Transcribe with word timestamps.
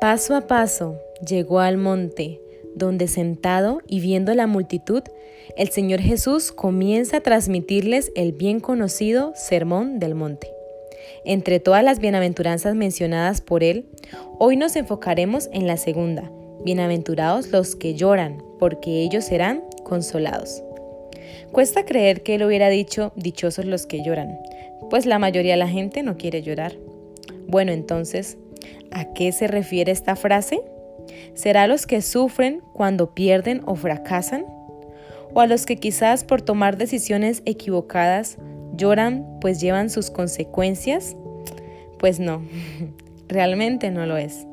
Paso 0.00 0.36
a 0.36 0.42
paso 0.42 1.00
llegó 1.26 1.58
al 1.58 1.76
monte, 1.76 2.40
donde 2.76 3.08
sentado 3.08 3.80
y 3.88 3.98
viendo 3.98 4.32
la 4.32 4.46
multitud, 4.46 5.02
el 5.56 5.70
Señor 5.70 5.98
Jesús 5.98 6.52
comienza 6.52 7.16
a 7.16 7.20
transmitirles 7.20 8.12
el 8.14 8.30
bien 8.30 8.60
conocido 8.60 9.32
Sermón 9.34 9.98
del 9.98 10.14
Monte. 10.14 10.52
Entre 11.24 11.58
todas 11.58 11.82
las 11.82 11.98
bienaventuranzas 11.98 12.76
mencionadas 12.76 13.40
por 13.40 13.64
él, 13.64 13.86
hoy 14.38 14.56
nos 14.56 14.76
enfocaremos 14.76 15.50
en 15.52 15.66
la 15.66 15.76
segunda, 15.76 16.30
bienaventurados 16.64 17.48
los 17.48 17.74
que 17.74 17.94
lloran, 17.94 18.40
porque 18.60 19.02
ellos 19.02 19.24
serán 19.24 19.64
consolados. 19.82 20.62
Cuesta 21.50 21.84
creer 21.84 22.22
que 22.22 22.36
él 22.36 22.44
hubiera 22.44 22.68
dicho 22.68 23.10
dichosos 23.16 23.64
los 23.64 23.86
que 23.86 24.04
lloran, 24.04 24.38
pues 24.90 25.06
la 25.06 25.18
mayoría 25.18 25.54
de 25.54 25.58
la 25.58 25.68
gente 25.68 26.04
no 26.04 26.16
quiere 26.16 26.42
llorar. 26.42 26.76
Bueno, 27.48 27.72
entonces, 27.72 28.36
¿a 28.90 29.12
qué 29.12 29.32
se 29.32 29.46
refiere 29.46 29.92
esta 29.92 30.16
frase? 30.16 30.60
¿Será 31.34 31.66
los 31.66 31.86
que 31.86 32.02
sufren 32.02 32.60
cuando 32.72 33.14
pierden 33.14 33.62
o 33.66 33.74
fracasan? 33.74 34.46
¿O 35.34 35.40
a 35.40 35.46
los 35.46 35.66
que 35.66 35.76
quizás 35.76 36.24
por 36.24 36.42
tomar 36.42 36.76
decisiones 36.76 37.42
equivocadas 37.44 38.38
lloran 38.74 39.26
pues 39.40 39.60
llevan 39.60 39.90
sus 39.90 40.10
consecuencias? 40.10 41.16
Pues 41.98 42.20
no, 42.20 42.42
realmente 43.28 43.90
no 43.90 44.06
lo 44.06 44.16
es. 44.16 44.46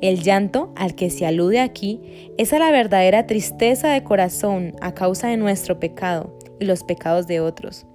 El 0.00 0.22
llanto 0.22 0.72
al 0.76 0.94
que 0.94 1.10
se 1.10 1.26
alude 1.26 1.60
aquí 1.60 2.30
es 2.36 2.52
a 2.52 2.58
la 2.58 2.70
verdadera 2.70 3.26
tristeza 3.26 3.88
de 3.88 4.04
corazón 4.04 4.74
a 4.80 4.92
causa 4.92 5.28
de 5.28 5.36
nuestro 5.36 5.80
pecado 5.80 6.38
y 6.60 6.66
los 6.66 6.84
pecados 6.84 7.26
de 7.26 7.40
otros. 7.40 7.86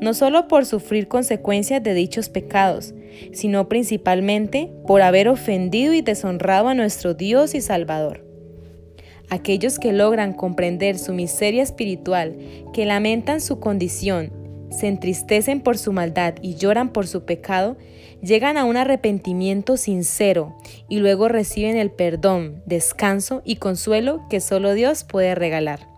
No 0.00 0.14
solo 0.14 0.48
por 0.48 0.66
sufrir 0.66 1.08
consecuencias 1.08 1.82
de 1.82 1.94
dichos 1.94 2.28
pecados, 2.28 2.94
sino 3.32 3.68
principalmente 3.68 4.72
por 4.86 5.02
haber 5.02 5.28
ofendido 5.28 5.92
y 5.92 6.02
deshonrado 6.02 6.68
a 6.68 6.74
nuestro 6.74 7.14
Dios 7.14 7.54
y 7.54 7.60
Salvador. 7.60 8.24
Aquellos 9.30 9.78
que 9.78 9.92
logran 9.92 10.34
comprender 10.34 10.98
su 10.98 11.12
miseria 11.14 11.62
espiritual, 11.62 12.36
que 12.72 12.84
lamentan 12.84 13.40
su 13.40 13.60
condición 13.60 14.42
se 14.72 14.88
entristecen 14.88 15.60
por 15.60 15.78
su 15.78 15.92
maldad 15.92 16.34
y 16.40 16.54
lloran 16.56 16.92
por 16.92 17.06
su 17.06 17.24
pecado, 17.24 17.76
llegan 18.22 18.56
a 18.56 18.64
un 18.64 18.76
arrepentimiento 18.76 19.76
sincero 19.76 20.56
y 20.88 20.98
luego 20.98 21.28
reciben 21.28 21.76
el 21.76 21.90
perdón, 21.90 22.62
descanso 22.66 23.42
y 23.44 23.56
consuelo 23.56 24.26
que 24.30 24.40
solo 24.40 24.74
Dios 24.74 25.04
puede 25.04 25.34
regalar. 25.34 25.91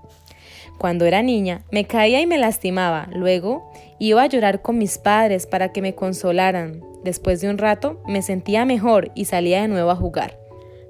Cuando 0.79 1.05
era 1.05 1.23
niña, 1.23 1.65
me 1.71 1.87
caía 1.87 2.21
y 2.21 2.27
me 2.27 2.39
lastimaba, 2.39 3.09
luego 3.15 3.71
iba 3.99 4.23
a 4.23 4.27
llorar 4.27 4.63
con 4.63 4.79
mis 4.79 4.99
padres 4.99 5.47
para 5.47 5.73
que 5.73 5.83
me 5.83 5.95
consolaran. 5.95 6.83
Después 7.05 7.41
de 7.41 7.49
un 7.49 7.59
rato 7.59 8.03
me 8.07 8.23
sentía 8.23 8.65
mejor 8.65 9.11
y 9.15 9.27
salía 9.27 9.63
de 9.63 9.69
nuevo 9.69 9.91
a 9.91 9.97
jugar. 9.97 10.39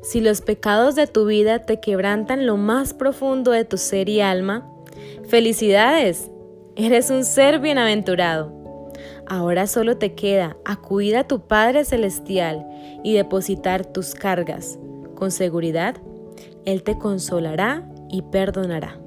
Si 0.03 0.21
los 0.21 0.41
pecados 0.41 0.95
de 0.95 1.07
tu 1.07 1.27
vida 1.27 1.61
te 1.61 1.81
quebrantan 1.81 2.47
lo 2.47 2.57
más 2.57 2.93
profundo 2.95 3.51
de 3.51 3.65
tu 3.65 3.79
ser 3.79 4.09
y 4.09 4.21
alma, 4.21 4.71
felicidades, 5.29 6.31
Eres 6.77 7.11
un 7.11 7.25
ser 7.25 7.61
bienaventurado. 7.61 8.53
Ahora 9.29 9.69
solo 9.69 9.97
te 9.97 10.15
queda 10.15 10.57
acudir 10.65 11.17
a 11.17 11.23
tu 11.23 11.47
Padre 11.47 11.85
Celestial 11.85 12.67
y 13.05 13.15
depositar 13.15 13.87
tus 13.87 14.17
cargas. 14.17 14.77
Con 15.15 15.31
seguridad, 15.31 15.95
Él 16.65 16.83
te 16.83 16.99
consolará 16.99 17.89
y 18.11 18.23
perdonará. 18.23 19.04